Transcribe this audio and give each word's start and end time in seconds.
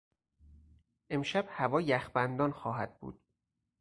امشب 1.09 1.45
هوا 1.49 1.81
یخبندان 1.81 2.51
خواهد 2.51 2.99
بود. 2.99 3.21